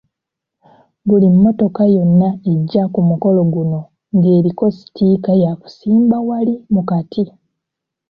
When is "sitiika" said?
4.77-5.31